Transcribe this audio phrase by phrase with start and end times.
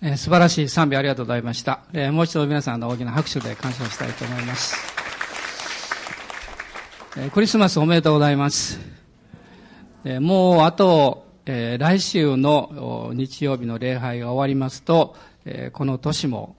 [0.00, 1.80] えー、素晴らしい賛美ありがとうございました。
[1.92, 4.76] えー、もう一度皆さんの大きな拍手で感謝したいと思います。
[7.16, 8.78] えー、クリスマスおめでとうございます。
[10.04, 16.54] えもうあと、え来週の日曜日の礼拝が終わりますと、えこの年も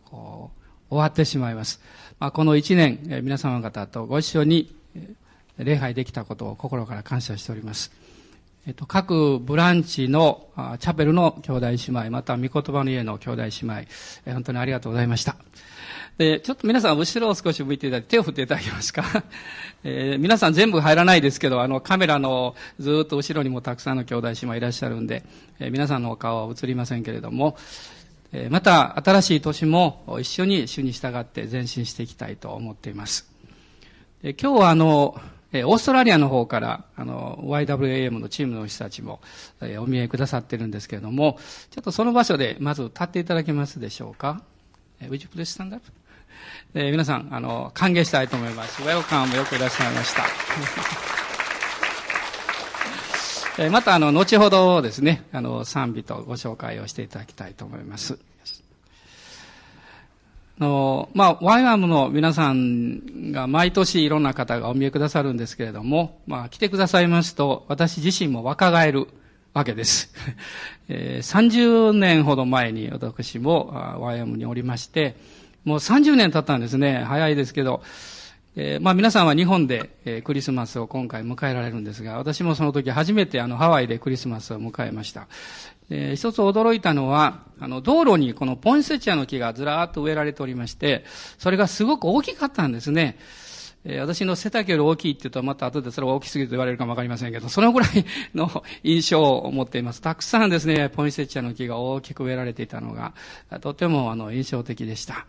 [0.90, 1.80] 終わってしまいます。
[2.20, 4.76] まあ、この一年、え皆様方とご一緒に
[5.58, 7.92] 礼拝できたことを心から感謝しております。
[8.70, 10.48] えっと、各ブランチの
[10.80, 13.74] チャペルの兄弟姉妹、また御言葉の家の兄弟姉妹、
[14.28, 15.38] え本当にありがとうございました。
[16.20, 19.24] で、ちょっと皆さん後ろを少し向いていただいて手を振っていただけますか？
[19.84, 25.24] えー、皆さん全部入らないですけど、あのカメラのずっと後ろにもたくさんの兄弟姉妹いらっしゃるんで、
[25.60, 27.58] えー、皆さんのお顔は映りませんけれども、
[28.34, 33.32] えー、また新しい年も一緒に主に従って前進していきたいと思っています。
[34.22, 35.20] 今日はあの、
[35.52, 39.20] えオーストラリアの方から、あの、YWAM のチームの人たちも、
[39.62, 41.40] えお見えくださってるんですけれども、
[41.72, 44.44] ちょっとその場所でまず立っていただけますでしょうか？
[45.02, 45.82] え Would you please stand up?
[46.76, 48.82] え皆さん、あの、歓迎したいと思います。
[48.84, 50.24] ウェルカムよくいらっしゃいました。
[53.64, 58.18] えまた、あの、後ほどですね、あの、賛美とご紹介をしていただきたいと思います。
[60.60, 69.08] の、まあ、ワイワムの皆さんが毎年いろんな方がお見えくださるんですけれども、まあ、来てくださいますと、私自身も若返る
[69.54, 70.14] わけです。
[70.90, 73.68] えー、30年ほど前に私も
[74.00, 75.16] ワイワムにおりまして、
[75.66, 77.04] もう30年経ったんですね。
[77.06, 77.82] 早いですけど、
[78.56, 85.28] えー、まあ皆さんは日本で、えー、クリスマスを今回迎えられるんですが、私もその時初めてあのハワイでクリスマスを迎えました。
[85.90, 91.04] えー、一つ驚いたのは、あの、道路にこのポンセチアの木がずらーっと植えられておりまして、
[91.38, 93.18] それがすごく大きかったんですね。
[93.86, 100.02] えー、私の背丈より大きいって言うと、また後でそれは大きすぎると言われるかもわかりませんけど、そのぐらいの印象を持っています。
[100.02, 103.14] たくさんですね、ポインセチアの木が大きく植えられていたのが、
[103.62, 105.26] とてもあの、印象的でした。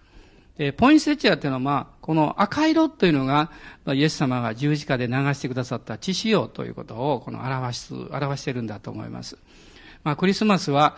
[0.62, 3.50] えポインセチアっていうのは、まあ、この赤色というのが、
[3.86, 9.38] イエス様が十字架で流してくださった血潮ということを、この表す、表してるんだと思います。
[10.05, 10.97] まあ、クリスマスは、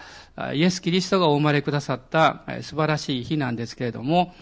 [0.55, 4.35] イエス・キリストがお生まれくださった素晴らしい日なんですけれども、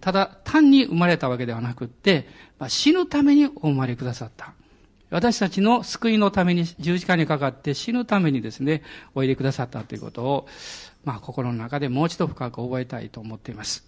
[0.00, 2.26] ただ単に生まれたわけではなくって、
[2.68, 4.52] 死ぬためにお生まれくださった。
[5.10, 8.82] 私たちの救いのために十字架にかかって死ぬためにですね、
[9.14, 10.46] おいでくださったということを、
[11.04, 13.84] まあ、心の中でもう一度深く覚えたいと思っています。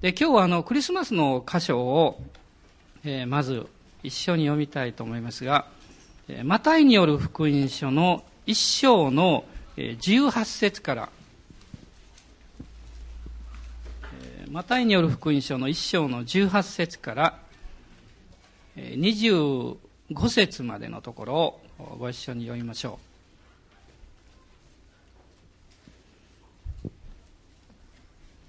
[0.00, 2.22] で、今日はあの、クリスマスの箇所を、
[3.04, 3.66] えー、まず
[4.02, 5.66] 一緒に読みたいと思いますが、
[6.44, 9.44] マタイによる福音書の一章の
[9.76, 11.10] 18節から、
[14.50, 17.38] マタイによる福音書の一章の18節から
[18.74, 19.76] 25
[20.30, 21.60] 節までのところを
[21.98, 22.98] ご一緒に読みましょ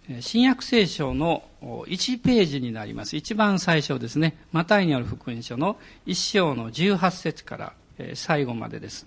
[0.07, 0.21] う。
[0.21, 3.17] 新約聖書の1ページになります。
[3.17, 4.37] 一番最初ですね。
[4.53, 7.73] マタイによる福音書の一章の18節から
[8.13, 9.05] 最後までです。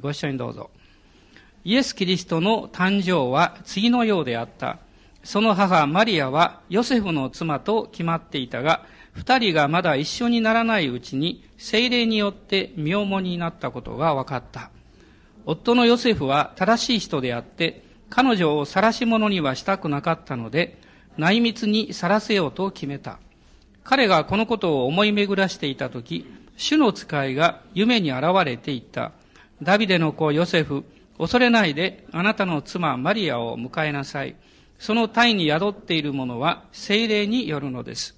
[0.00, 0.70] ご一緒にどうぞ。
[1.64, 4.78] イエス・キリストの誕生は次のようであった。
[5.24, 14.70] その母マリアはヨセフの妻と決まっていたが、二人がまだ一緒にならないうちに精霊によって身重になったことが分かった。
[15.44, 20.78] 夫のヨセフは正しい人であって、彼女を晒し者にはしたくなかったので、
[21.18, 23.18] 内密に晒せようと決めた。
[23.84, 26.26] 彼がこのことを思い巡らしていたとき、
[26.56, 29.12] 主の使いが夢に現れていった。
[29.62, 30.84] ダビデの子ヨセフ、
[31.18, 34.34] 恐れないであなたの妻マリアを迎えなさい。
[34.76, 38.16] その体に宿っているものは精霊によるのです。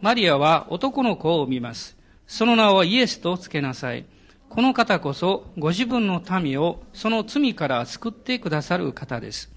[0.00, 1.94] マリアは男の子を産みます。
[2.26, 4.06] その名をイエスとつけなさい。
[4.48, 9.52] この方こそご自分の民をその罪から救ってくださる方です。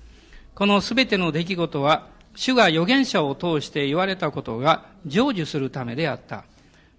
[0.53, 6.43] このすべての出来事は、主が預言者を通して言われたことが成就するためであった。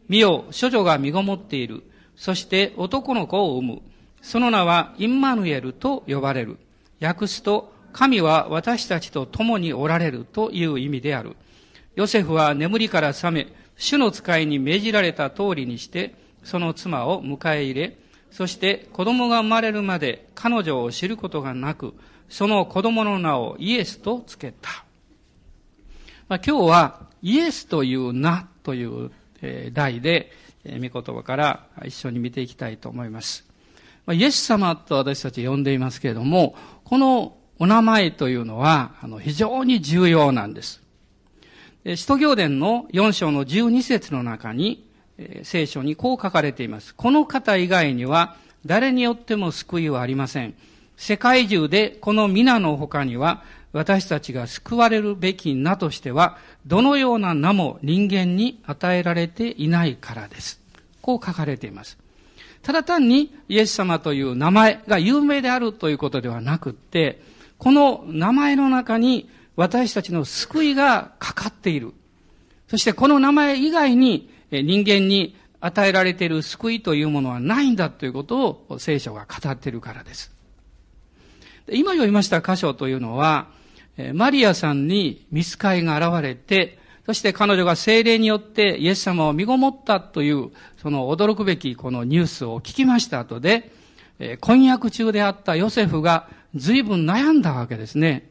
[0.08, 1.82] 見よ、処女が身ごもっている。
[2.16, 3.82] そして男の子を産む。
[4.22, 6.56] その名はインマヌエルと呼ばれる。
[7.00, 11.36] 訳すと、神は私たちと共におられるという意味である。
[11.96, 16.14] ヨセフは眠りから覚め、主の使いに命じられた通りにして、
[16.44, 17.96] その妻を迎え入れ、
[18.30, 21.92] そして子供が生まれるまで彼女を知ることがなく、
[22.30, 24.84] その子供の名をイエスとつけた。
[26.28, 29.10] まあ、今日はイエスという名という
[29.72, 30.32] 題で、
[30.64, 33.51] 御言葉から一緒に見ていきたいと思います。
[34.10, 40.82] イエス様と私たち呼んでいますけれども、このお名前というのは、あの、非常に重要なんです。
[41.84, 44.88] 使徒行伝の4章の12節の中に、
[45.44, 46.94] 聖書にこう書かれています。
[46.94, 50.54] この方以外には、誰によっても救いはありません。
[50.96, 60.60] 世界中でこの皆の他には、私たちが救われるべき名としては、どのような名も人間に与えられていないからです。
[61.00, 62.01] こう書かれています。
[62.62, 67.20] ただ単にイエス様という名前が有名であるということではなくって、
[67.58, 71.92] この名前の中に私たちの救いがかかっている。
[72.68, 80.32] そしてこの名前以外に人間に与えられている救いというものはないんだということを聖書が語っているからです。
[81.70, 83.48] 今読みました箇所というのは、
[84.14, 90.50] マリアさんに見つかいが現れて、そして彼女が精霊によってイエス様を身ごもったという、
[90.80, 93.72] その驚くべきこのニュースを聞きました後で、
[94.40, 98.30] 婚約中であったヨセフが随分悩んだわけですね。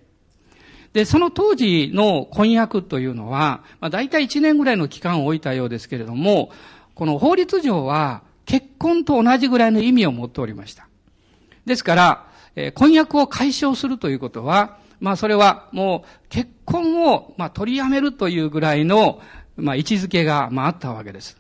[0.94, 6.51] で、その当時の婚約というのは、まあ、大体1年ぐらいの期間を置いたようですけれども、
[6.95, 10.88] この法律上は結婚と同じぐらいの意味を持っておりました。
[11.65, 12.25] ですから、
[12.56, 19.19] え婚約を解消するということは、まあそれはもう結婚をまあ取りやめるというぐらいの
[19.57, 21.38] まあ位置づけがまああったわけです。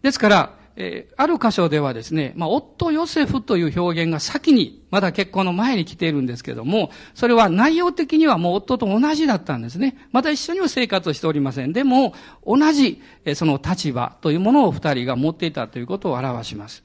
[0.00, 9.96] ですから、えー、ある箇所ではですね、まあ、夫ヨセフという表現が先に、まだ結婚の前に来ているんですけども、それは内容的にはもう夫と同じだったんですね。
[10.12, 11.72] また一緒には生活をしておりません。
[11.72, 12.14] でも、
[12.46, 16.84] 同じ、えー、その立場というものを二人が持っていたということを表します。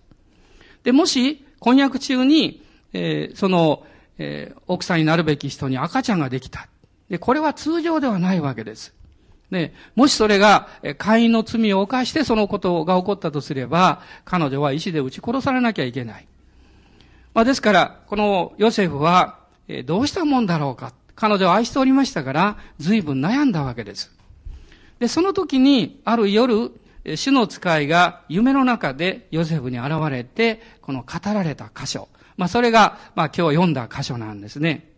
[0.83, 2.63] で、もし、婚約中に、
[2.93, 3.83] えー、その、
[4.17, 6.67] えー、奥さんになるべき人に赤ちゃんができた。
[7.09, 8.93] で、これは通常ではないわけです。
[9.51, 16.27] ね、もしそれが、え会員の罪を犯してそのことが起こったとすれば、彼女は石で撃ち殺されなきゃいけない。
[17.33, 20.93] まあ、ですから、このヨセフは、えどうしたもんだろうか。
[21.15, 24.11] 彼女を愛しておりましたから、随分悩んだわけです。
[24.99, 26.71] で、その時に、ある夜、
[27.15, 32.07] 主の使いが夢の中でヨセフに現れて、この語られた箇所。
[32.41, 34.89] まあ、それが、まあ、今日読んだ箇所なんですね。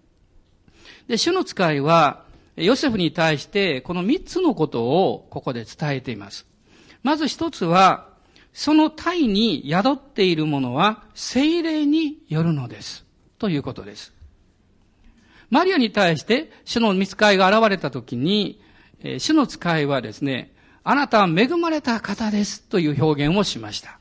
[1.10, 2.24] で、主の使いは、
[2.56, 6.45] ヨセフに対してこの三つのことをここで伝えています。
[7.01, 8.07] まず一つは、
[8.54, 13.04] その体に宿っているものは精霊によるのです。
[13.40, 14.13] ということです。
[15.50, 18.62] マリアに対して主の見つかいが現れたときに、
[19.18, 20.54] 主の使いはですね、
[20.86, 24.00] あなたは恵まれた方ですという表現をしました。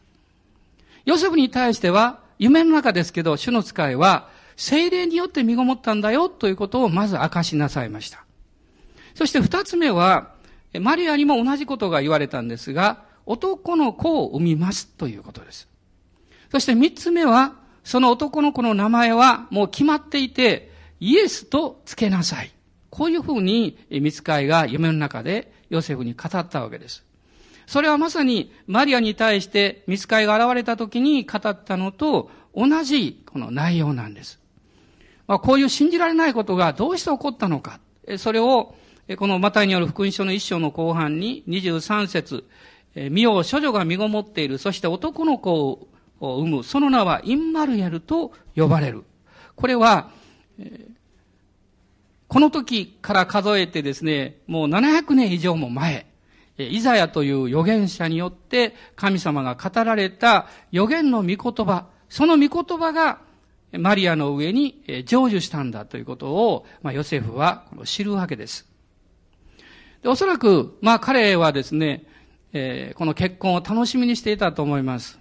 [1.06, 8.24] ヨセフに対しては、夢の中ですけど、主の使いは、精霊によって身ごもったんだよということをまず明かしなさいました。
[9.14, 10.32] そして二つ目は、
[10.80, 15.68] マリアにも同じことが言われたんですが、男の子を産みますということです。
[16.50, 17.54] そして三つ目は、
[17.84, 22.50] その男の子の名前はもう決まっていて、イエスと付けなさい。
[22.90, 27.04] こういうふうに、見つかいが夢の中でヨセフに語ったわけです。
[27.66, 34.40] それはまさにマリアに対して見つかいが現れた時に語ったのと同じこの内容なんです。
[35.26, 37.80] まあ、こういう信じられないことがどうして起こったのか。
[38.18, 38.74] それを
[39.16, 42.44] このマタイによる福音書の一章の後半に23節
[42.94, 45.88] 身を処女が身ごもっている、そして男の子を
[46.20, 49.04] 産む、その名はインマルエルと呼ばれる。
[49.56, 50.10] これは、
[52.28, 56.06] この時から数えてですね、もう700年以上も前、
[56.58, 63.20] イザヤという預言者によって神様が語られた預言の御言葉、その御言葉が
[63.72, 68.68] マリアの上に成就したんだということを、まあ、ヨセフは知るわけです。
[70.02, 72.04] でおそらく、まあ彼はですね、
[72.52, 75.18] えー、この結婚を楽しみにしていたと思います。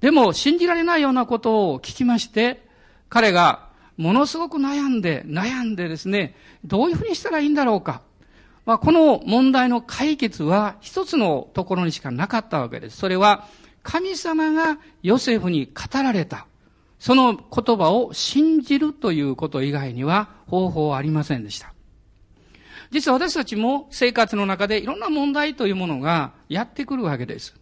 [0.00, 2.66] でも、信じられないようなことを聞きまして、
[3.08, 8.02] 彼がものすごく悩んで、悩んでですね、どういうふうにしたらいいんだろうか。
[8.66, 12.96] まあ、この問題の解決は一つのところにしかなかったわけです。
[12.96, 13.46] それは、
[13.82, 16.46] 神様がヨセフに語られた。
[16.98, 21.72] その言葉を信じるということ以外には方法はありませんでした。
[22.90, 27.54] 実は私たちも生活の中でいろんな問題というものがやってくるわけです。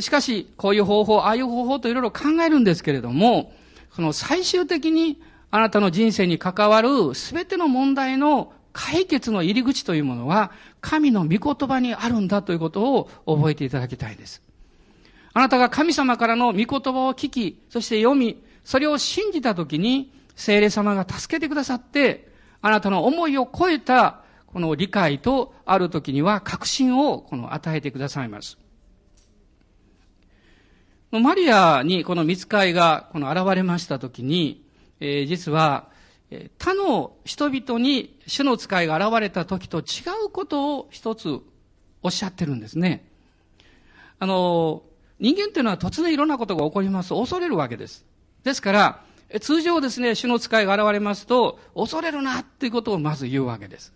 [0.00, 3.52] しかし、こういう方法、ああいう方法といろいろ考えるんですけれども、
[3.94, 5.22] その最終的に
[5.52, 10.50] あなたの人生に関わる全ての問題の解決の入り口というものは、
[10.82, 14.42] 神の御言葉にあるんだということを覚えていただきたいです。
[15.32, 22.28] あなたが神様からの御言葉を聞き、そして読み、それを信じたときに、聖霊様が助けてくださって、
[22.60, 28.58] あなたの思いを超えた、この理解と、ある時には確信をこの与えてくださいます。
[31.12, 34.64] マリアにこの見つかいがこの現れました時に、
[34.98, 35.93] えー、実は、
[36.58, 39.82] 他の人々に主の使いが現れた時と違
[40.26, 41.40] うことを一つ
[42.02, 43.08] おっしゃってるんですね。
[44.18, 44.82] あの、
[45.18, 47.14] 人間っていうのは突然いろんなことが起こります。
[47.14, 48.04] 恐れるわけです。
[48.42, 49.04] ですから、
[49.40, 53.92] 通常ですね、主の使いが現れますと、恐れるなっていうことをまず言うわけです。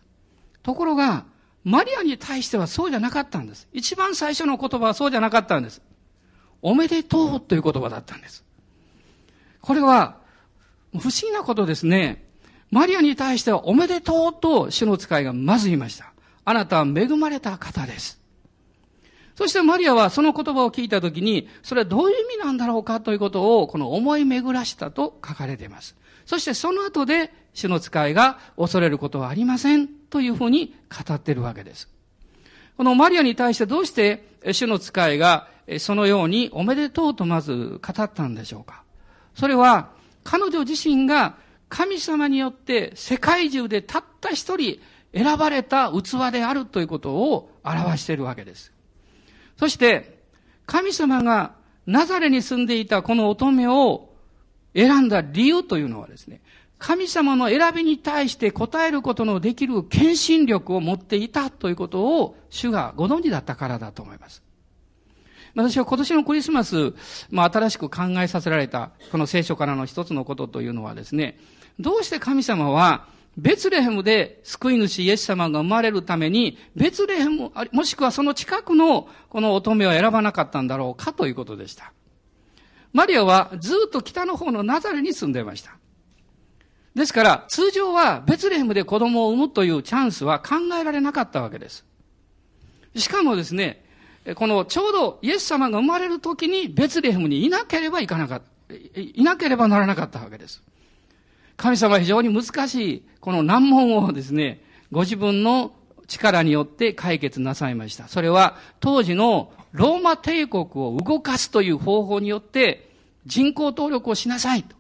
[0.63, 1.27] ところが、
[1.65, 3.69] マリアに対してはそうじゃなかったんです。
[3.73, 5.83] 一番最初の言葉はそうじゃなかったんです。
[6.63, 8.45] おめでとうという言葉だったんです。
[9.61, 10.19] これは、
[10.93, 12.28] 不思議なことですね。
[12.71, 16.13] マリアに対してはおめでとうと主の使いがまず言いました。
[16.45, 18.21] あなたは恵まれた方です。
[19.35, 25.95] そしてマリアはその言葉を聞いたときに、それはどういう意味なんだろうかということを、この思い巡らしたと書かれています。
[26.27, 30.75] そしてその後で、主の使いが恐れることはありませんというふうに
[31.07, 31.89] 語っているわけです。
[32.77, 35.49] このマリアに対してどうして主の使いが
[35.81, 38.85] そのようにおめでとうとまず語ったんでしょうか
[39.35, 39.91] それは
[40.23, 41.37] 彼女自身が
[41.69, 44.81] 神様によって世界中でたった一人
[45.15, 48.73] 選ばれた器であるということを表しているわけです。
[49.59, 50.19] そして、
[50.67, 51.55] 神様が
[51.87, 54.15] ナザレに住んでいたこの乙女を
[54.75, 56.41] 選んだ理由というのはですね、
[56.79, 64.43] 神様の選びに対して答えることのできる献身力を持っていたということを主がご存知だったからだと思います。
[65.55, 66.95] 私は今年のクリスマス、
[67.31, 71.37] まあ、新しく考えさせられたこの聖書からの一つのことというのはですね、
[71.79, 73.07] どうして神様は
[73.39, 81.93] ベツレヘムで救い主イエス様が生まれるために、ベツレヘム、もしくはその近くのこの乙女を選ばなかったんだろうかということでした。
[82.93, 85.77] マリアはずっと北の方のナザレに住んでいました。
[86.97, 91.85] ですから、通常はベツレヘムで子供を産むというチャンスは考えられなかったわけです。
[92.97, 93.85] しかもですね、
[94.35, 100.61] このちょうどイエス様が生まれる時にベツレヘムにいなければいかなかった、いなければならなかったわけです。
[101.59, 104.63] 神様は非常に難しい、この難問をですね、
[104.93, 105.73] ご自分の
[106.07, 108.07] 力によって解決なさいました。
[108.07, 112.89] それは当時のローマ帝国を動かすという方法によって
[113.27, 114.77] 人口登録をしなさいと。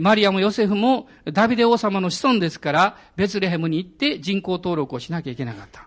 [0.00, 5.86] マリアもヨセフもダビデ王様の子孫ですから、ベツレヘムに行って人口登録をしなきゃいけなかった。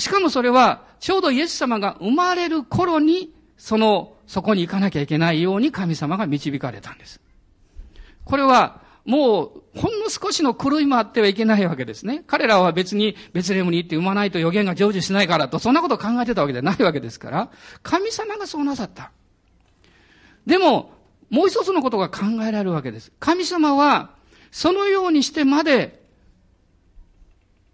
[0.00, 7.20] しかもそれは、ちょうどイエス様が生まれる頃に、その、そこに行かなきゃいけないように神様が導かれたんです。
[8.24, 12.24] これは、もう、ほんの少しの狂いもあってはいけないわけですね。
[12.26, 17.50] 彼らは別にベツレムに行って産まないと予言が成就しないからと、そんなことを考えてたわけではないわけですから、
[17.82, 19.10] 神様がそうなさった。
[20.46, 20.92] でも、
[21.28, 23.12] もう一つのことが考えられるわけです。
[23.18, 24.10] 神様は、
[24.50, 26.02] そのようにしてまで、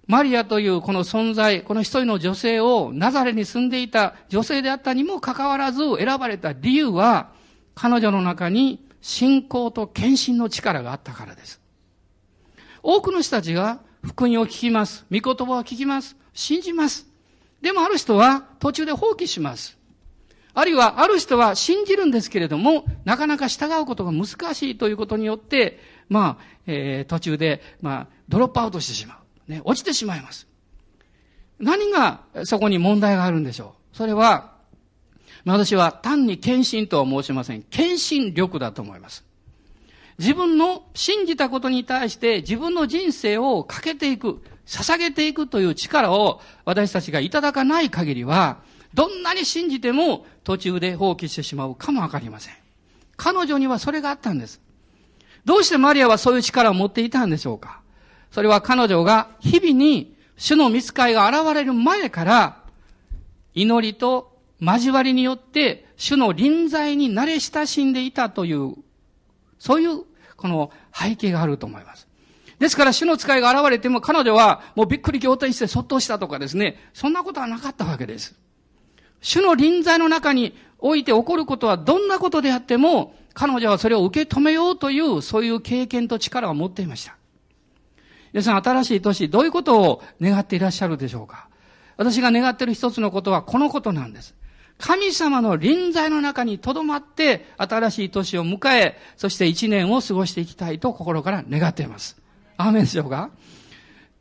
[0.07, 7.31] マリアというこの存在、この一人の女性をナザレに住んでいた女性であったにもかかわらず選ばれた理由は、
[7.77, 11.61] 彼女の中に信仰と献身の力があったからです。
[12.83, 15.04] 多くの人たちが福音を聞きます。
[15.11, 16.16] 御言葉を聞きます。
[16.33, 17.07] 信じます。
[17.61, 19.78] でもある人は途中で放棄します。
[20.52, 25.78] あるいはある人は信じるんですけれども、なかなか従うことが難しいということによって、
[26.09, 29.50] まあ、えー、途中で、まあ、ドロップアウトしてしまう。
[29.50, 30.49] ね、落ちてしまいます。
[31.59, 34.54] 何がそこに問題があるんでしょうそれは、
[35.44, 37.62] 私は単に献身とは申しません。
[37.62, 39.25] 献身力だと思います。
[40.18, 48.59] 自分の信じたことに対して自分の人生をかけていく、捧げていくという力を私たちがいただかない限りは、
[48.92, 52.54] どんなに信じても途中で放棄してしまうかもわかりません。
[53.16, 54.61] 彼女にはそれがあったんです。
[55.44, 57.80] どうしてマリアはそういう力を持っていたんでしょうか
[58.30, 62.62] それは彼女が日々に主の見つかいが現れる前から
[63.54, 64.30] 祈りと
[64.61, 68.75] 交わりによって、主の臨在に慣れ親しんでいたという、
[69.59, 70.05] そういう、
[70.37, 72.09] この背景があると思います。
[72.59, 78.35] ですから、主の使いが現れても、彼女はもうびっくり仰天してそっとしたとかですね、そんなことはなかったわけです。
[79.23, 87.17] 主の臨在の中において起こることはどんなことであっても、彼女はそれを受け止めようという、そういう経験と力を持っていました。
[88.33, 91.49] 皆さん、新しい年、どういうことを願っていらっしゃるでしょうか
[91.97, 94.35] 私が願っている一つのことはこのことなんです。
[94.81, 102.17] 神様の臨在の中に留まって、新しい年を迎え、そして一年を過ごしていきたいと心から願っています。
[102.57, 103.31] アーメンでしょうか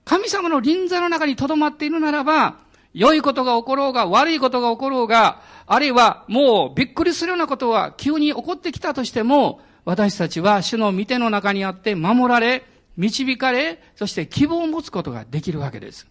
[0.04, 2.58] 神様の臨在の中に留まっているならば、
[2.94, 12.66] 良いことが起ころうが、悪いことが起ころうが、あるいはもうびっくりするようなことが急に起こってきたとしても、私たちは主の御手の中にあって守られ、
[12.98, 16.06] 導かれ、そして希望を持つことができるわけです。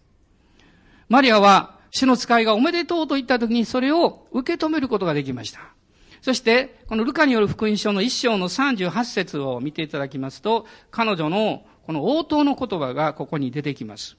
[1.07, 5.59] マリアは主の使いがおめでとうと言った時にそれを受け止めることができました。
[6.21, 14.17] そして、このルカによる福音書の一章の38節を見ていただきますと、彼女のこの応答の言葉がここに出てきます。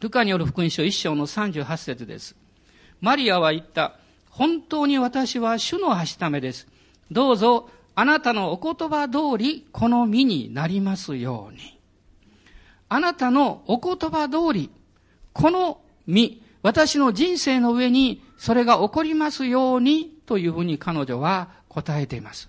[0.00, 2.34] ルカによる福音書一章の38節です。
[3.00, 3.98] マリアは言った。
[4.30, 6.66] 本当に私は主のはしためです。
[7.10, 11.78] どうぞあなたのお言葉通りこの身になりますように。
[12.88, 14.70] あなたのお言葉通り、
[15.32, 22.48] この身、私の人生の上にそれが起こりますようにというふうに彼女は答えています。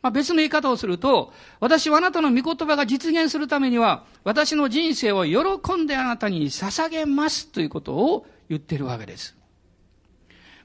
[0.00, 9.36] まあ、別の言い方をすると、私はあなたの御言葉が実現するためには、私の人生を喜んであなたに捧げますということを言ってるわけです。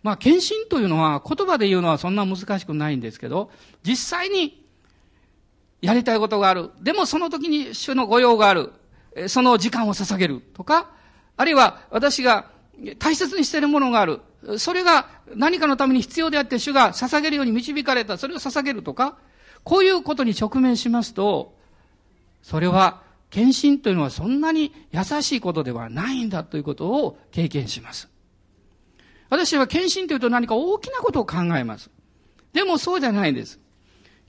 [0.04, 3.50] まあ、献身というのは、言葉で言うのはそんな難しくないんですけど、
[3.84, 4.64] 実際に
[5.82, 6.70] やりたいことがある。
[6.82, 8.72] でもその時に主の御用がある。
[9.28, 10.92] その時間を捧げるとか、
[11.38, 12.53] あるいは私が
[13.00, 14.22] 大切にしているものがある。
[14.58, 18.18] それが何かのために必要であって主が捧げるように導かれた。
[18.18, 19.18] それを捧げるとか、
[19.64, 21.56] こういうことに直面しますと、
[22.42, 28.10] それは献身というのはそんなに優しいことではないんだということを経験します。
[29.30, 31.90] 私は献身というと何か大きなことを考えます。
[32.54, 33.60] でもそうじゃないんです。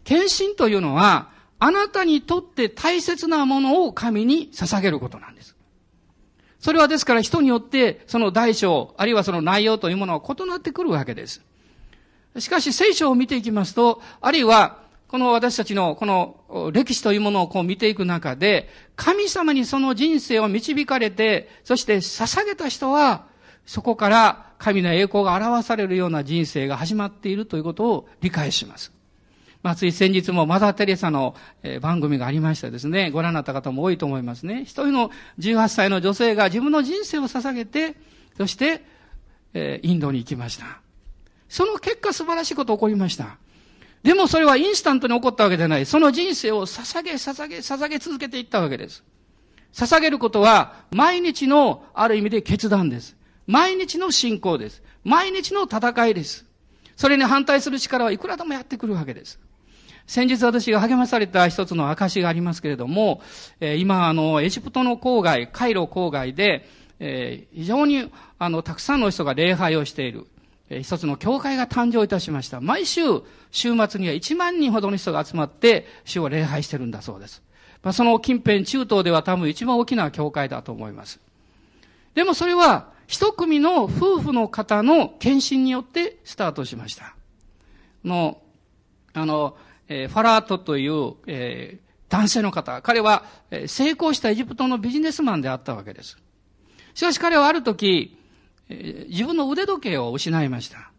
[0.05, 5.54] 献身というのは、あなたにとって大切なものを神に捧げることなんです。
[6.65, 11.43] それはですから人によってその大小、あるいはその内容というものは異なってくるわけです。
[12.39, 14.79] しかし聖書を見ていきますと、あるいは
[15.09, 23.27] この私たちのこの歴史というものをこう見ていく中で、神様にその人生を導かれて、そして捧げた人は、
[23.67, 28.94] そこから神の栄光が表されるような人生が始まっているということを理解します。
[29.65, 31.35] まあ、つい先日もマザー・テレサの
[31.81, 34.65] 番組がありましてですね、ご覧になった方も多いと思いますね。
[34.65, 37.97] 一人の18歳の女性が自分の人生を捧げて、
[38.37, 38.85] そして、
[39.55, 40.67] えインドに行きました。
[41.49, 43.39] その結果素晴らしいこと起こりました。
[44.03, 45.87] でもそれはインスタントに起こったわけじゃない。
[45.87, 49.03] その人生を捧げ、捧げ、捧げ続けていったわけです。
[49.73, 53.17] 捧げることは毎日のある意味で決断です。
[53.47, 54.83] 毎日の信仰です。
[55.05, 56.45] 毎日の戦いです。
[56.97, 59.41] それに反対する力はいくらでもやってくるわけです。
[60.07, 63.23] 先日私が励まされた一つの証がありますけれども、
[63.61, 66.69] えー、今、あの、エジプトの郊外、カイロ郊外で、
[67.01, 70.27] えー、非常に、あの、たくさんの人が礼拝をしている、
[70.69, 72.61] えー、一つの教会が誕生いたしました。
[72.61, 73.03] 毎週、
[73.51, 77.43] 週末には1万人ほどの人が集まって、主を礼拝してるんだそうです。
[77.83, 81.19] まあ、その近辺、中東では多分一番大きな教会だと思います。
[82.15, 87.15] でもそれは、一組の夫婦の方の献身によってスタートしました。
[88.05, 88.39] の、
[89.13, 89.57] あの、
[89.89, 96.19] えー、ファラートという、えー、男性の方、彼は、えー、成功したエジプトのビジネスマンであったわけです。
[96.95, 98.17] しかし彼はある時、
[98.69, 100.91] えー、自分の腕時計を失いました。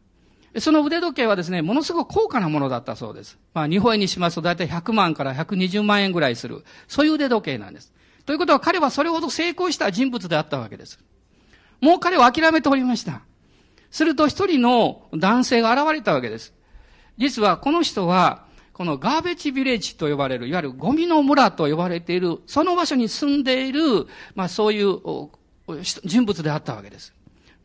[0.59, 3.37] その腕時計はですね、ものすごく高価なものだったそうです。
[3.53, 7.91] まあ、日本円にしますと大体100万から120万円ぐらいする、そういう腕時計なんです。
[8.25, 10.99] ということは彼はそれほど成功した人物であったわけです。
[11.81, 13.21] もう彼は諦めておりました。
[13.91, 16.53] すると一人の男性が現れたわけです。
[17.17, 18.44] 実はこの人は、
[18.75, 24.99] このガーベチビレッジと呼ばれる、いわゆるゴミの村と呼ばれている、その場所に住んでいる、まあそういう
[26.03, 27.13] 人物であったわけです。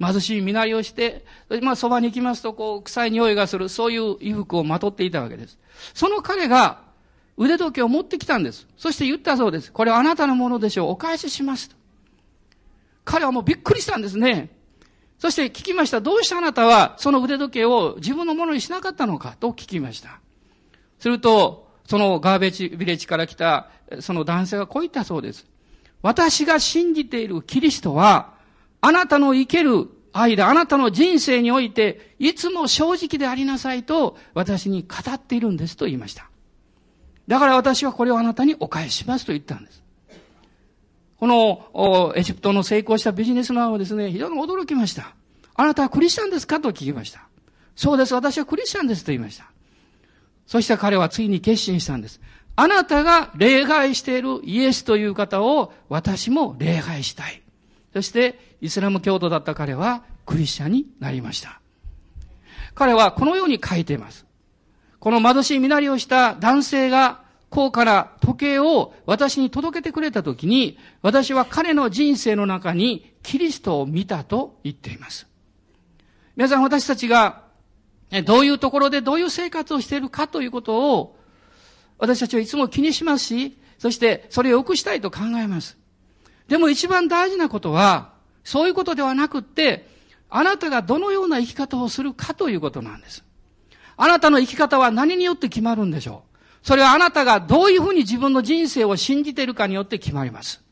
[0.01, 1.25] 貧しい身なりをして、
[1.63, 5.59] まあそばに行きますと、こう、臭い匂いがする、そういう衣服をまとっていたわけです。
[5.95, 6.83] その彼が
[7.37, 8.69] 腕時計を持ってきたんです。
[8.77, 9.73] そして言ったそうです。
[9.73, 10.91] これはあなたのものでしょう。
[10.91, 11.77] お返ししますと。
[13.05, 14.51] 彼はもうびっくりしたんですね。
[15.19, 16.01] そして聞きました。
[16.01, 20.21] どうしてあなたはその腕時計を自分のものにしなかったのかと聞きました。
[21.01, 25.45] すると、そのガーベージビレッジから来た、その男性がこう言ったそうです。
[26.03, 28.35] 私が信じているキリストは、
[28.81, 36.31] あなたの生ける間、あなたの人生において、いつも正直でありなさいと、私に語っているんですと言いました。
[37.27, 39.83] だから私はこれをあなたにお返ししますと言ったんです。
[41.19, 45.15] この、エジプトの成功したビジネスマンはですね、非常に驚きました。
[45.55, 46.61] あなたはクリスチャンですか？
[46.61, 47.29] と聞きました。
[47.77, 49.51] そうです、私はクリスチャンですと言いました。
[50.51, 52.21] そして彼はついに決心したんです。
[52.57, 57.41] あなたが礼拝しているイエスという方を私も礼拝したい。
[57.93, 61.61] そしてイスラム教徒だった彼はクリスチャンになりました。
[62.75, 64.27] 彼はこのように書いています。
[64.99, 75.29] この貧しい身なりをした男性が高価な時計を私に届けてくれたときに、私は彼の人生の中にキリストを見たと言っています。
[76.35, 77.45] 皆さん私たちが
[78.25, 81.17] どういうところでどういう生活をしているかということを、
[81.99, 85.79] 私たちはいつも気にしますし、そしてそれを良くしたいと考えます。
[86.49, 89.89] でも一番大事なことは、そういうことではなくって、
[90.29, 93.25] あなたがどのような生き方をするかということなんです。
[93.97, 96.31] あなたの生き方は何によって決まるんでしょう
[96.63, 100.63] それはあなたがどういうふうに自分の人生を信じているかによって決まります。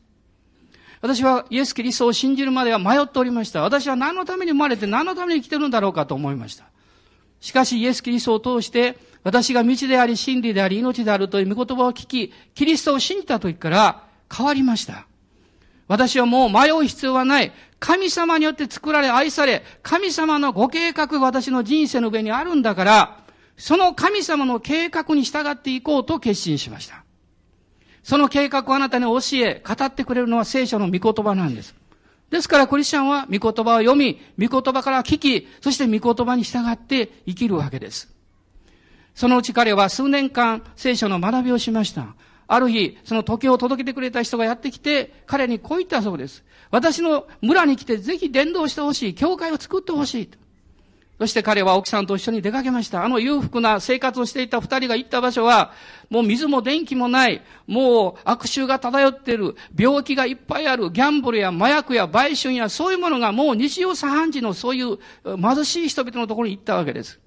[1.01, 3.61] 私はイエス・キリストを信じるまでは迷っておりました。
[3.61, 6.65] 私は何のために生まれて何のために生きているんだろうかと思いました。
[7.39, 15.05] しかしイエス・キリストを通して、私が道であり、真理であり、命であるという御言葉を聞き、キリストを信じた時から変わりました。
[15.87, 17.51] 私はもう迷う必要はない。
[17.79, 23.23] 神様によって作られ、愛され、神様のご計画が私の人生の上にあるんだから、
[23.57, 27.03] その神様の計画に従っていこうと決心しました。
[28.03, 31.75] その計画をあなたに教え、語ってくれるのは聖書の御言葉なんです。
[32.29, 38.13] ですからクリスチャンは御言葉を読み、御言葉から聞き、そして御言葉に従って生きるわけです。
[39.15, 42.15] そのうち彼は数年間聖書の学びをしました。
[42.47, 46.43] ある日、その時計を届けてくれた人がやってきて、彼にこう言ったそうです。
[46.71, 49.15] 私の村に来てぜひ伝道してほしい。
[49.15, 50.29] 教会を作ってほしい。
[51.19, 53.03] そして彼は奥さんと一緒に出かけました。
[53.03, 55.73] あの裕福な生活をしていた二人が行った場所は、
[56.09, 67.19] もう水も電気もない、もう悪臭が漂っている、病気がいっぱいある、ギャンブルや麻薬や売春やそういうものがもう日常茶飯事のそういう貧しい人々のところに行ったわけです。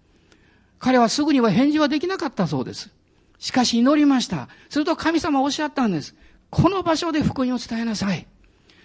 [0.78, 2.90] 彼はすぐには返事はできなかったそうです。
[3.38, 4.48] しかし祈りました。
[4.70, 6.14] すると神様はおっしゃったんです。
[6.48, 8.26] この場所で福音を伝えなさい。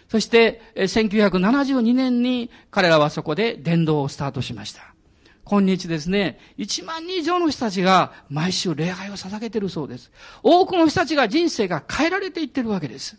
[0.09, 4.96] そして、1972年に彼らはそこで伝道をスタートしました。
[5.49, 10.11] 今日ですね、1万人以上の人たちが毎週礼拝を捧げているそうです。
[10.43, 13.17] 多くの人たちが人生が変えられていってるわけです。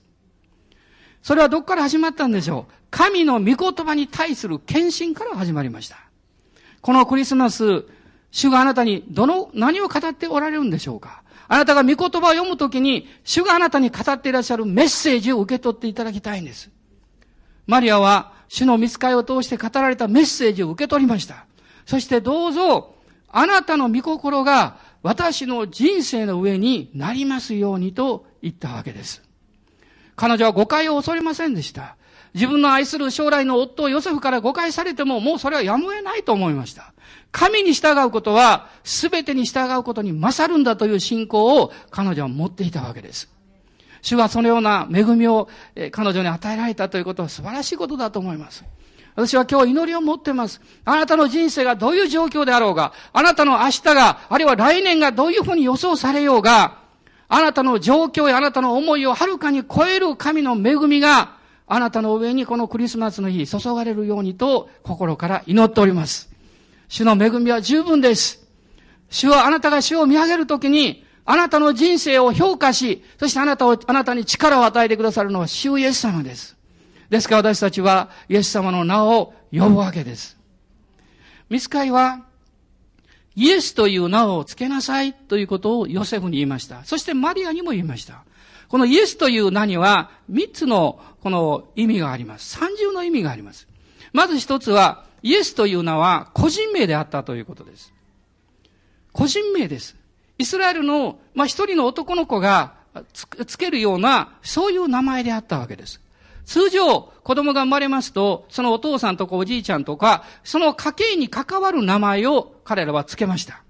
[1.23, 2.73] それはどこから始まったんでしょう？
[2.91, 5.97] 神の御言葉に対する献身から始まりました。
[6.83, 7.87] このクリスマス、
[8.31, 11.23] 主があなたにどの、何を語っておられるんでしょうか？
[11.49, 16.71] あなたが御言葉を読むときに、主があなたに語っていらっしゃるメッセージを受け取っていただきたいんです。
[17.67, 21.48] マリアは、主の見つかりを通して語られたメッセージを受け取りました。
[21.89, 22.95] そしてどうぞ、
[23.31, 29.23] あなたの御心が私の人生の上になりますようにと言ったわけです。
[30.15, 31.97] 彼女は誤解を恐れませんでした。
[32.35, 36.93] 自分の愛する将来の夫をヨセフから誤解されてももうそれはやむを得ないと思いました。
[37.33, 43.31] 神に従うことは全てに従うことに勝るんだという信仰を彼女は持っていたわけです。
[44.03, 45.49] 主はそのような恵みを
[45.91, 48.63] 彼女に与えられたということは素晴らしいことだと思います。
[49.19, 50.61] 私は今日祈りを持ってます。
[50.85, 56.79] あなたの人生がどういう状況であろうが、あなたの明日が、あるいは来年がどういうふうに予想されようが、
[57.27, 61.33] あなたの状況やあなたの思いをはるかに超える神の恵みが、
[61.67, 66.31] あなたの上にこのクリスマスの日注がれるようにと心から祈っております。
[66.87, 68.47] 主の恵みは十分です。
[69.11, 76.58] 主はあなたが主を見上げるときに、あなたの人生を評価し、そしてあなたを、あなたに力を与えてくださるのは主イエス様です。
[77.11, 80.37] ですから私たちはイエス様の名を呼ぶわけです。
[81.49, 82.25] ミスカイは、
[83.35, 86.85] イエスという名を付けなさいということをヨセフに言いました。
[86.85, 88.25] そしてマリアにも言いました。
[88.69, 92.59] このイエスという名には三つのこの意味があります。
[92.59, 93.67] 三重の意味があります。
[94.13, 97.93] まず一つは、イエスという名は個人名であったということです。
[99.13, 99.97] 個人名です。
[100.37, 102.75] イスラエルの、まあ、一人の男の子が
[103.47, 106.01] つけるような、そういう名前であったわけです。
[106.49, 113.63] 通常、子供が生まれますと、そのお父さんとかおじいちゃんとか、その家系に関わる名前を彼らは付けました。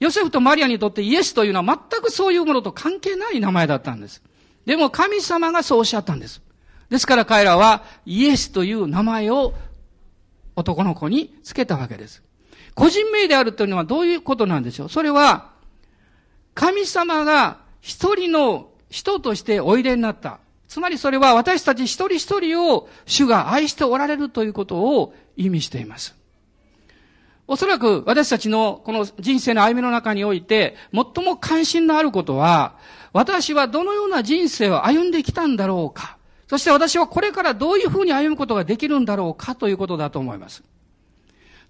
[0.00, 4.22] ヨセフとマリアにとってイエスというのは全くそういうものと関係ない名前だったんです。
[4.64, 6.40] でも神様がそうおっしゃったんです。
[6.88, 9.52] ですから彼らはイエスという名前を
[10.56, 12.22] 男の子に付けたわけです。
[12.74, 14.88] 個人名であるというのはどういうことなんでしょう？
[14.88, 15.50] それは、
[16.54, 20.40] 神様が一人の人としておいでになった。
[20.68, 26.14] つまりそれは私たち一人一人を主が愛しておられるということを意味しています。
[27.46, 32.76] おそらく私たちのこの人生の歩みの中において最も関心のあることは
[33.14, 40.62] 私はどのような人生を歩んできたんだろうかそして私はこれからどういうふうに歩むことができるんだろうかということだと思います。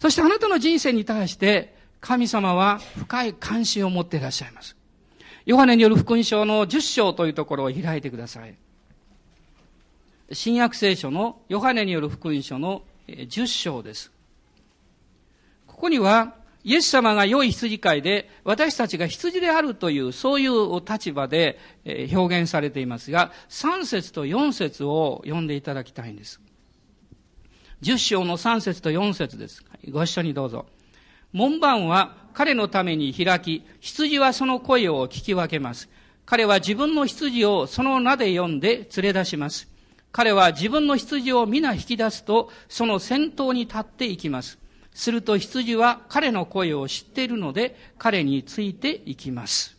[0.00, 4.76] そしてあなたの人生に対して神様は深い関心を持っていらっしゃいます。
[5.46, 8.56] ヨハネによる福音書の10章というところを開いてください。
[10.30, 14.12] 新約聖書のヨハネによる福音書の10章です。
[15.66, 21.58] ここには、イエス様が良い羊飼いで、私たちが羊であるという、そういう立場で
[22.12, 26.40] 表現されていますが、3節と4節を読んでいただきたいんです。
[27.80, 29.64] 10章の3節と4節です。
[29.90, 30.66] ご一緒にどうぞ。
[31.32, 35.88] 門番は彼のために開き、羊はその声を聞き分けます。
[36.26, 39.68] 彼は自分の羊をその名で呼んで連れ出します。
[40.18, 44.58] 彼は自分の羊を皆引き出すと、その先頭に立っていきます。
[44.92, 49.76] すると羊は彼の声を知っているので、彼についていきます。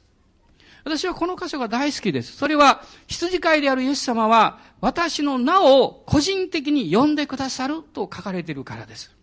[0.86, 2.38] 私はこの箇所が大好きです。
[2.38, 9.14] それは、羊飼いであるイエス様は、私の名を個人的に呼んでくださると書かれているからです。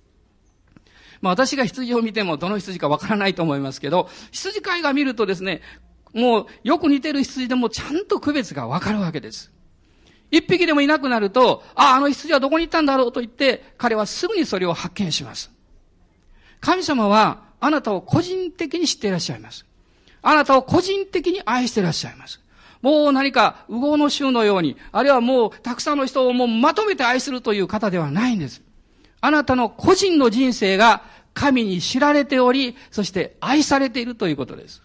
[1.22, 5.62] まあ私が羊を見てもどの羊かわからないと思いますけど、羊飼いが見るとですね、
[6.12, 9.55] もうよく似てる羊でもちゃんと区別がわかるわけです。
[10.30, 15.50] 一匹でもいなくなると、ああ、あの羊はどこに行ったんだろうと言って、彼はすぐにそれを発見します。
[16.60, 19.64] 神様はあなたを個人的に知っていらっしゃいます。
[20.22, 22.40] あなたを個人的に愛していらっしゃいます。
[22.82, 28.62] もう何か、右往の衆のように、あるいはもうたくさんの人をもうまとめて愛するという方ではないんです。
[29.20, 31.02] あなたの個人の人生が
[31.34, 34.82] 神に知られており、そして愛されているということです。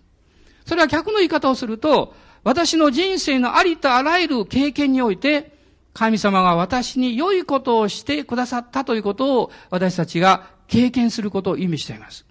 [0.65, 5.57] それは逆の言い方をすると、私の人生のありとあらゆる経験において、
[5.93, 12.25] 神様が私に良いことをしてくださったということを私たちが経験することを意味しています。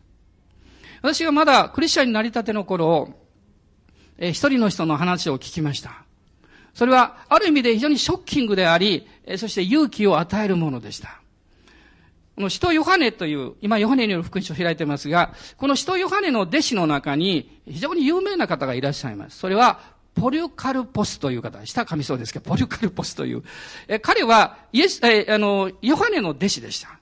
[1.03, 3.15] 私がまだクリスチャンになりたての頃、
[4.19, 6.05] え一人の人の話を聞きました。
[6.75, 11.21] それは、ある意味で非常にショッキングであり、そして勇気を与えるものでした。
[12.37, 19.39] この使徒ヨハネという、今ヨハネによる福音書を開いてますが、この使徒ヨハネの弟子の中に非常に有名な方がいらっしゃいます。
[19.39, 19.81] それは、
[20.15, 23.43] ポリュカルポスという方、下神そうですけど、ポリュカルポスという。
[23.89, 26.99] え彼は、イエス、えあの、ヨハネの弟子でした。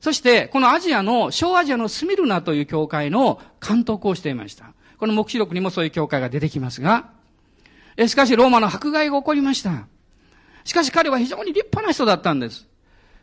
[0.00, 4.72] そして、このアジアの、小アジアのスミルナという教会の監督をしていました。
[4.98, 7.10] この目視録にもそういう教会が出てきますが、
[7.96, 9.86] えしかしローマの迫害が起こりました。
[10.64, 12.66] しかし彼は非常に立派な人だったんです。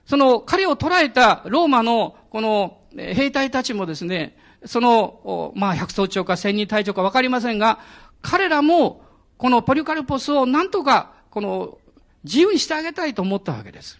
[0.05, 7.79] その彼を捕らえたローマのこの兵隊たちもですね、その、まあ、百総長か千人隊長かわかりませんが、
[8.21, 9.03] 彼らも
[9.41, 11.79] このポリカルポスをなんとかこの
[12.23, 13.99] 自由にしてあげたいと思ったわけです。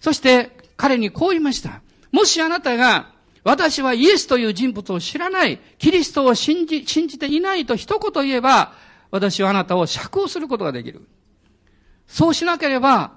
[0.00, 1.80] そして彼にこう言いました。
[2.12, 3.10] もしあなたが
[3.44, 8.74] 私はイエスという人物を知らない、キリストを信じ、信じていないと一言言えば、
[9.10, 11.08] 私はあなたを釈放することができる。
[12.06, 13.12] そうしなければ、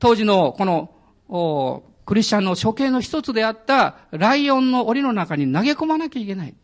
[0.00, 0.90] 当時のこ
[1.28, 6.54] の、クリスチャンの処刑の一つであったライオンの檻の中に投げ込まなきゃいけない。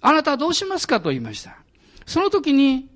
[0.00, 1.59] あなたはどうしますかと言いました。
[2.10, 2.88] その時に、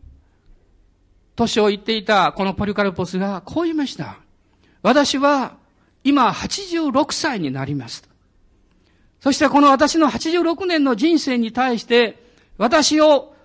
[1.36, 4.16] 年を言っていたこのポリカルポスがこう言いました。
[4.82, 5.56] 私は
[6.02, 8.02] 今86歳になります。
[9.20, 12.24] そしてこの私の86年の人生に対して、
[12.58, 13.36] 私を、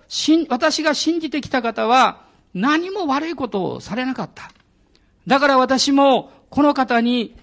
[0.50, 2.24] 私が信じてきた方は
[2.56, 4.50] 何も悪いことをされなかった。
[5.28, 7.36] だから私もこの方に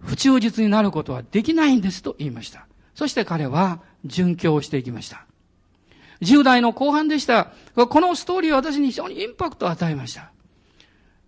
[0.00, 2.66] 不忠実になることはできないんですと言いました。
[2.96, 5.24] そして彼は殉教していきました。
[6.22, 7.52] 10代の後半でした。
[7.74, 10.30] このストーリーは私に非常にインパクトを与えました。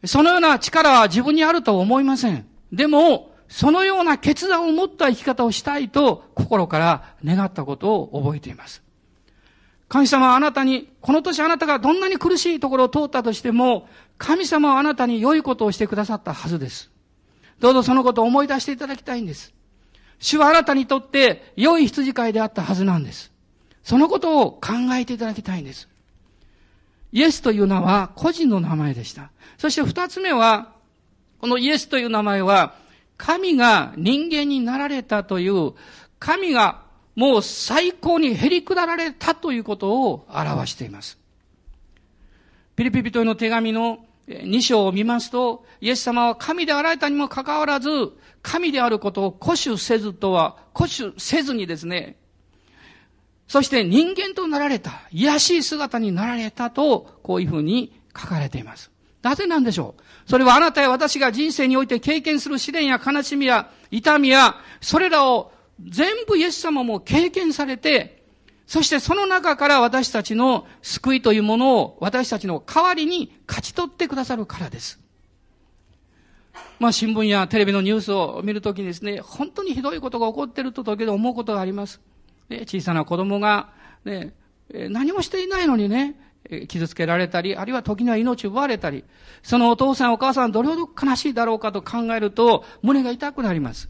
[0.05, 2.46] そのような力は自分にあるとは思いません。
[2.72, 8.83] でも、そのような決断を持った生き方をしたいと心から願ったことを覚えています。
[9.88, 16.90] 神様はあなたに、この年あなたがどんなに苦しいところを通ったとしても、神様はあなたに良いことをしてくださったはずです。
[17.61, 19.55] どうぞそのことを思い出していただきたいんです。
[20.18, 23.33] 主はあなたにとって良い羊飼いであったはずなんです。
[23.87, 25.88] そのことを考えていただきたいんです。
[27.12, 29.31] イエスという名は個人の名前でした。
[29.59, 30.72] そして二つ目は、
[31.40, 32.75] このイエスという名前は、
[33.16, 35.72] 神が人間になられたという、
[36.18, 36.83] 神が
[37.14, 41.16] もう最高に減り下られたということを表しています。
[42.75, 47.88] ピリピピトの手紙の2章を見ますと、イエス様は神であられたにもかかわらず、
[48.42, 52.16] 神であることを固守せずとは、固守せずにですね、
[53.48, 58.90] そして人間となられた、癒しい姿になられたと、こういうふうに書かれています。
[59.22, 60.02] なぜなんでしょう？
[60.30, 65.52] それはあなたや私が人生において経験する試練や悲しみや痛みや、それらを
[65.85, 68.24] 全部イエス様も経験されて、
[68.66, 74.98] そしてその中から私たちの救いというものを私たちの代わりに勝ち取ってくださるからです。
[76.80, 82.00] まあ新聞やテレビのニュースを見るときにですね、本当にひどいことが起こっていると時々思うことがあります。
[82.48, 83.68] ね、小さな子供が、
[84.04, 84.35] ね、
[84.72, 86.14] 何もしていないのにね、
[86.68, 89.04] 傷つけられたり、あるいは時には命を奪われたり、
[89.42, 93.88] そのお父さんお母さんどれほど悲しいだろうかと考えると、胸が痛くなります。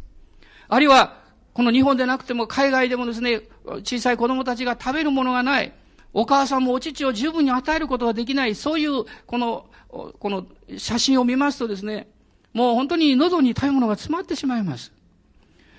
[0.69, 3.43] あるいは、この日本でなくても海外でもですね、
[3.85, 5.73] 小さい子供たちが食べるものがない、
[6.13, 12.09] お母さんもお乳を十分に与えることができない、そういう、この、この写真を見ますとですね、
[12.53, 14.93] もう本当に喉に食べ物が詰まってしまいます。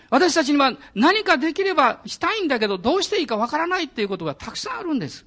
[0.10, 5.26] 私たちには何かできればしたいんだけど、どうしていいかわからないっていうことがたくさんあるんです。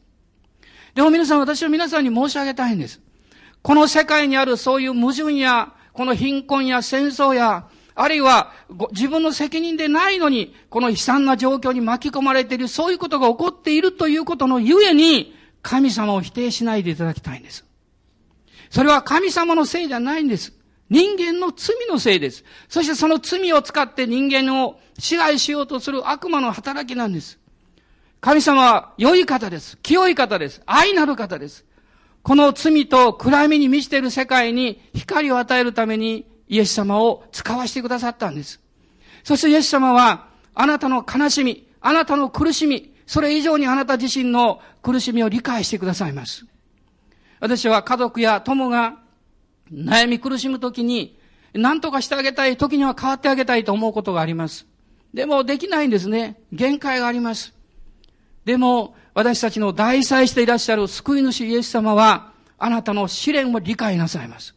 [0.95, 3.01] でも皆さん、私は皆さんに申し上げたいんです。
[3.63, 8.53] この世界にあるそういう矛盾や、この貧困や戦争や、あるいは
[8.93, 17.67] 自分の責任でないのに、この悲惨な状況に巻き込まれている、そういうことが起こっているということのゆえに、神様を否定しないでいただきたいんです。
[18.71, 20.55] それは神様のせいじゃないんです。
[20.91, 22.45] 人間の罪のせいです。
[22.69, 27.39] そしてその罪を使って人間を支配しようとする悪魔の働きなんです。
[28.21, 29.79] 神様は良い方です。
[29.79, 30.61] 清い方です。
[30.67, 31.65] 愛なる方です。
[32.23, 38.61] この罪と暗闇に満ちている世界に光を与えるためにイエス様を使わせてくださったんです。
[39.23, 46.45] そしてイエス様はあなたの悲しみ、あなたの苦しみ、それ以上にあなた自身の苦しみを理解してくださいます。
[47.39, 48.99] 私は家族や友が
[49.73, 51.19] 悩み苦しむときに
[51.53, 54.67] 何とかしてあげたい、時には変わってあげたいと思うことがあります。
[55.13, 56.41] でもできないんですね。
[56.53, 57.53] 限界があります。
[58.45, 64.55] でも、私たちの大祭していらっしゃる救い主イエス様は、あなたの試練を理解なさいます。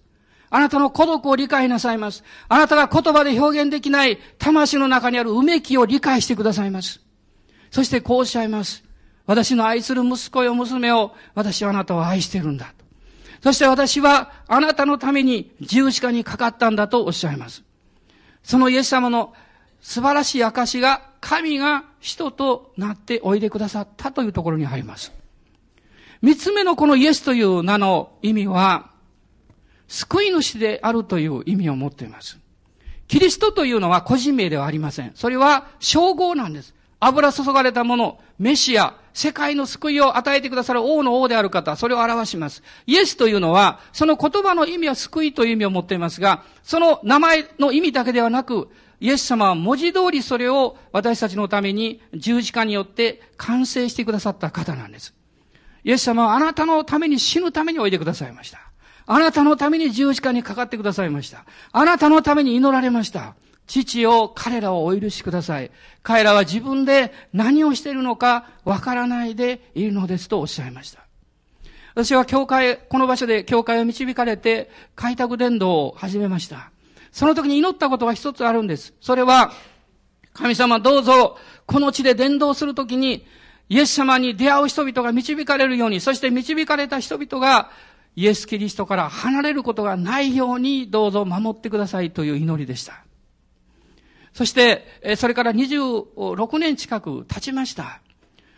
[0.50, 2.24] あなたの孤独を理解なさいます。
[2.48, 7.02] あなたが言葉で表現できない魂の中にあるうめきを理解してくださいます。
[7.72, 8.84] そしてこうおっしゃいます。
[9.26, 12.74] 私の愛する息子よ娘を、私はあなたを愛しているんだ。
[13.44, 17.64] そして私はあなたのために十字架にかかったんだとおっしゃいます。
[18.42, 19.34] そのイエス様の
[19.82, 25.12] 素晴らしい証が神が人となっておいでくださったというところにあります。
[26.22, 28.92] 三つ目のこのイエスという名の意味は、
[29.90, 32.40] 救い主であるという意味を持っています。
[33.10, 35.12] キリストというのは個人名ではありません。
[35.16, 36.74] それは称号なんです。
[37.02, 42.64] 油注がれたもの、メシア、世界の救いを与えてくださる王の王である方、それを表します。
[42.88, 55.14] イエスというのは、その言葉の意味は救いという意味を持っていますが、その名前の意味だけではなく、イエス様は文字通りそれを私たちのために十字架によって完成してくださった方なんです。
[55.84, 58.60] イエス様はあなたのために死ぬためにおいでくださいました。
[59.06, 61.46] あなたのために十字架にかかってくださいました。
[61.74, 63.36] あなたのために祈られました。
[63.68, 65.72] 父を彼らをお許しください。
[66.02, 71.04] 彼らは自分で何をしているのかわからないでいるのですとおっしゃいました。
[71.96, 76.72] 私は教会、この場所で教会を導かれて開拓伝道を始めました。
[77.12, 78.94] その時に祈ったことが一つあるんです。
[79.00, 79.54] それは、
[80.34, 83.24] 神様どうぞ、この地で伝道するときに、
[83.70, 87.70] イエス様に出会う人々が導かれるように、そして導かれた人々が、
[88.16, 93.04] イエス・キリストから離れることがないように、どうぞ守ってくださいという祈りでした。
[94.34, 94.86] そして、
[95.18, 98.02] それから26年近く経ちました。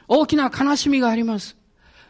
[0.08, 1.58] 大きな悲しみがあります。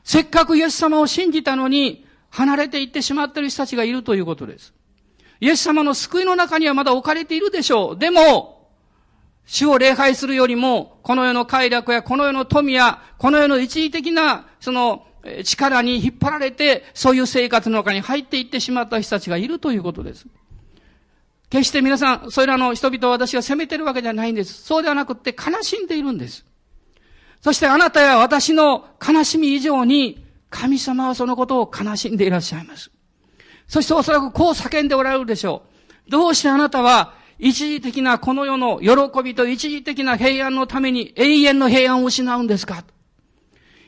[0.04, 4.73] せっかくイエス様を信じたのに、離れていってしまっている人たちがいるということです。
[5.39, 7.97] イエス様の救いの中にはまだ置かれているでしょう。
[7.97, 8.69] でも、
[9.45, 15.08] 主を礼拝するよりも、この世の快楽やこの世の富や、この世の一時的な、その、
[15.43, 20.28] 力に引っ張られて、そういう生活の中に入っていってしまった人たちがいるということです。
[21.55, 24.63] 決して皆さん、それらの人々を私が責めてるわけじゃないんです。
[24.63, 26.45] そうではなくって悲しんでいるんです。
[27.41, 32.91] そしてあなたや私の悲しみ以上に、神様はそのことを悲しんでいらっしゃいます。
[33.67, 35.63] そしておそらくこう叫んでおられるでしょ
[36.07, 36.11] う。
[36.11, 42.83] どうしてあなたは一時的なこの世の喜びと一時的な平安のために永遠の平安を失うんですか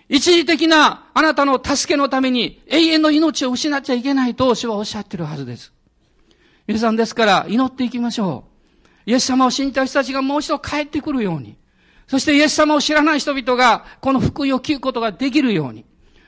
[0.07, 5.76] 一時的なあなたの助けのために永遠の命を失っちゃいけないと主はおっしゃってるはずです。
[6.67, 8.43] 皆さんですから祈っていきましょ
[9.05, 9.09] う。
[9.09, 11.57] イエス様を信じた人たちがもう一度帰ってくるように。
[12.07, 15.85] そしてイエス様を知らない人々がこの福音を聞くことができるように。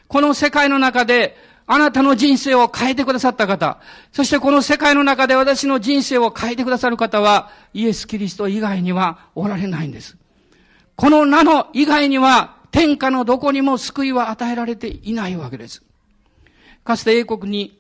[0.07, 3.79] この世界の中であなたの人生を変えてくださった方、
[4.11, 10.17] そしてこの世界の中で私の人生を変えてくださる方は、イエス・キリスト以外にはおられないんです。
[10.95, 15.83] この名の以外には、天下のどこにも救いは与えられていないわけです。
[16.83, 17.78] かつて英国に、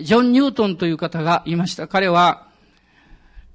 [0.00, 1.86] ジョン・ニュートンという方がいました。
[1.86, 2.46] 彼は、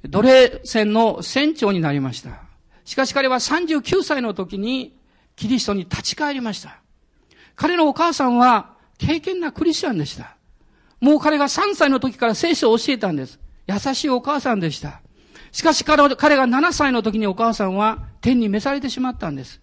[0.03, 2.41] 奴隷船の船長になりました。
[2.85, 4.97] しかし彼は39歳の時に
[5.35, 6.77] キリストに立ち返りました。
[7.55, 10.35] 彼のお母さんは敬虔なクリスチャンでした。
[10.99, 13.39] もう彼が3歳の時から聖書を教えたんです。
[13.67, 15.01] 優しいお母さんでした。
[15.51, 19.61] しかし彼が7歳の時にお母さんは天に召されてしまったんです。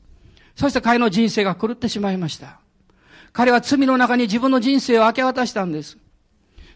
[0.55, 2.61] そして彼の人生が狂ってしまいました。
[3.33, 5.99] 彼は罪の中に自分の人生を明け渡したんです。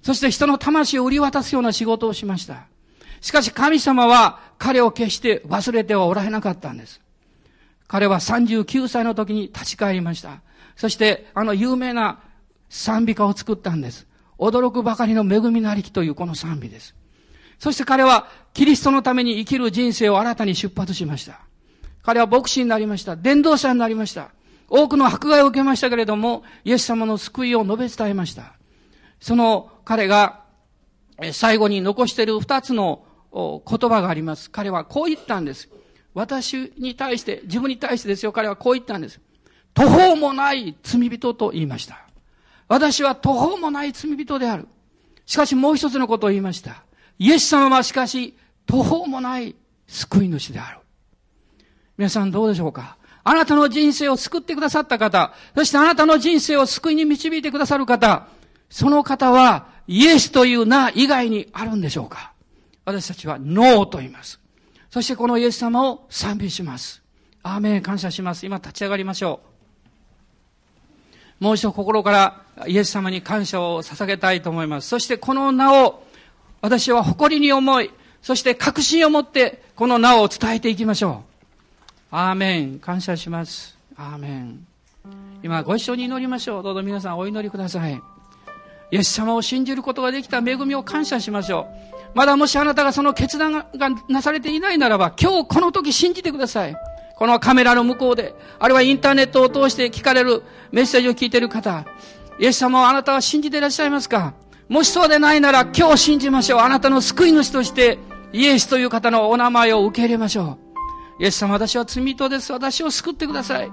[0.02, 2.66] そして人の魂を売り渡すような仕事をしました。
[3.20, 7.00] しかし神様は彼を決して忘れてはおられなかったんです。
[7.86, 10.40] 彼は39歳の時に立ち返りました。
[10.76, 12.20] そしてあの有名な
[12.68, 14.06] 賛美歌を作ったんです。
[14.38, 16.96] 驚くばかりの恵みなりきというこの賛美です。
[17.60, 21.40] そして彼はキリストのために生きる人生を新たに出発しました。
[22.02, 23.14] 彼は牧師になりました。
[23.14, 24.30] 伝道者になりました。
[24.68, 28.54] 多くの迫害を受けましたけれども、イエス様の救いを述べ伝えました。
[29.22, 30.40] その彼が
[31.32, 34.50] 最後に残している二つの言葉があります。
[34.50, 35.68] 彼はこう言ったんです。
[36.12, 39.20] 私に対して、自分に対してですよ、彼はこう言ったんです。
[39.72, 42.04] 途方もない罪人と言いました。
[42.66, 44.66] 私は途方もない罪人である。
[45.24, 46.82] しかしもう一つのことを言いました。
[47.18, 49.54] イエス様はしかし途方もない
[49.86, 50.78] 救い主である。
[51.96, 58.26] 皆さんどうでしょうかあなたの人生を救ってくださった方、そしてあなたの人生を救いに導いてくださる方、
[58.72, 62.32] その方はイエスという名以外にあるんでしょうか？
[62.86, 64.40] 私たちはノーと言います。
[64.90, 67.02] そしてこのイエス様を賛美します。
[67.42, 68.46] アーメン感謝します。
[68.46, 69.40] 今立ち上がりましょ
[71.40, 71.44] う。
[71.44, 72.10] もう一度心か
[72.56, 74.88] らイエス様に感謝を捧げたいと思います。
[74.88, 76.02] そしてこの名を
[76.62, 77.90] 私は誇りに思い、
[78.22, 81.24] そして確信を持ってこの名を伝えていきましょ
[82.10, 82.16] う。
[82.16, 82.78] アーメン。
[82.78, 83.76] 感謝します。
[83.96, 84.66] アーメン。
[85.42, 86.62] 今ご一緒に祈りましょう。
[86.62, 88.11] どうぞ皆さんお祈りください。
[88.92, 91.92] イエス様を信じることができた恵みを感謝しましょう。
[92.14, 96.76] まだもしあなたがその決断がなされていないならば、今日この時信じてください。
[97.16, 101.86] このカメラの向こうで、あるいはインターネットを通して聞かれるメッセージを聞いている方、
[102.38, 104.34] イエス様をあなたは信じていらっしゃいますか？
[104.68, 106.60] もしそうでないなら今日信じましょう。
[106.60, 107.98] あなたの救い主として
[108.32, 110.58] イエスという方のお名前を受け入れましょ
[111.18, 111.22] う。
[111.22, 112.52] イエス様、私は罪人です。
[112.52, 113.70] 私を救ってください。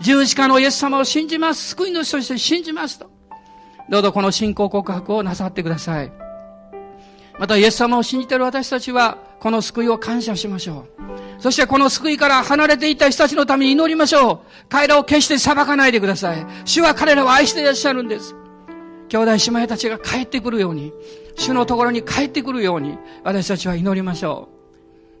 [0.00, 1.68] 十字架のイエス様を信じます。
[1.70, 3.10] 救い主として信じますと。
[3.88, 6.12] どうぞこの信仰告白をなさってください。
[7.38, 11.06] また、イエス様を信じている私たちは、この救いを感謝しましょう。
[11.38, 14.40] そしてこの救いから離れていた人たちのために祈りましょう。
[14.68, 16.46] 彼らを決して裁かないでください。
[16.64, 18.34] 主は彼らを愛していらっしゃるんです。
[19.08, 20.92] 兄弟姉妹たちが帰ってくるように、
[21.36, 24.56] 主のところに帰ってくるように、私たちは祈りましょう。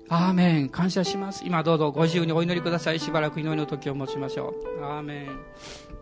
[0.08, 0.68] アーメン。
[0.70, 1.42] 感謝します。
[1.44, 2.98] 今どうぞご自由にお祈りください。
[2.98, 4.84] しばらく祈りの時を持ちましょう。
[4.84, 5.95] アーメン。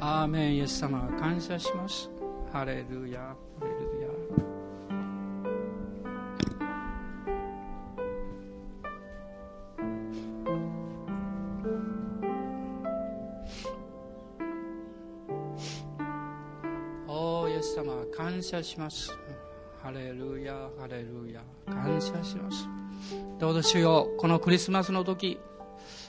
[0.00, 0.56] アーメン。
[0.56, 2.08] イエス様、感謝します。
[2.52, 3.20] ハレルヤ。
[3.20, 4.08] ハレルヤ。
[17.08, 19.10] おー、イエス様、感謝します。
[19.82, 21.42] ハレルヤ、ハレルヤ。
[21.66, 22.68] 感謝します。
[23.40, 25.40] どうぞ主よ、このクリスマスの時、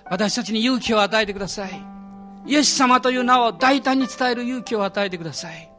[0.06, 1.99] 私たちに勇気を与えてください。
[2.46, 5.72] イエス様という名を大胆に伝える勇気を与えてください。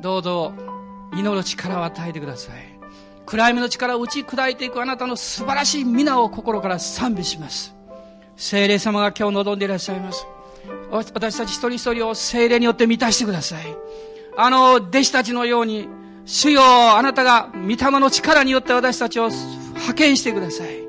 [0.00, 0.52] どうぞ、
[1.16, 2.74] 祈る力を与えてください。
[3.26, 7.74] 暗闇の力を打ち砕いていくあなたの素晴らしい皆を心から賛美します。
[8.36, 10.26] 精霊様が今日望んでいらっしゃいます。
[10.90, 13.66] 私たち一人一人を精霊によって満たしてください。
[14.36, 15.88] あの弟子たちのように、
[16.26, 20.84] 主よ、あなたが御霊の力によって私たちを派遣してください。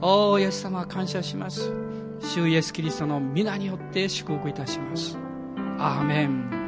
[0.00, 1.91] おー、イエス様感謝します。
[2.22, 5.18] 主イエスキリストの皆によって祝福いたします。
[5.78, 6.61] アーメン。